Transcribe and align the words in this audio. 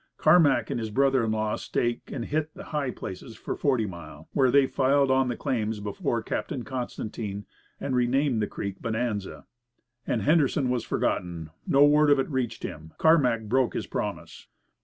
Carmack 0.17 0.71
and 0.71 0.79
his 0.79 0.89
brother 0.89 1.23
in 1.25 1.31
law 1.31 1.55
staked 1.55 2.09
and 2.11 2.25
hit 2.25 2.55
"the 2.55 2.63
high 2.73 2.89
places" 2.89 3.37
for 3.37 3.55
Forty 3.55 3.85
Mile, 3.85 4.27
where 4.33 4.49
they 4.49 4.65
filed 4.65 5.11
on 5.11 5.27
the 5.27 5.37
claims 5.37 5.79
before 5.79 6.23
Captain 6.23 6.63
Constantine, 6.63 7.45
and 7.79 7.95
renamed 7.95 8.41
the 8.41 8.47
creek 8.47 8.81
Bonanza. 8.81 9.45
And 10.07 10.23
Henderson 10.23 10.71
was 10.71 10.83
forgotten. 10.83 11.51
No 11.67 11.85
word 11.85 12.09
of 12.09 12.17
it 12.17 12.31
reached 12.31 12.63
him. 12.63 12.93
Carmack 12.97 13.43
broke 13.43 13.75
his 13.75 13.85
promise. 13.85 14.47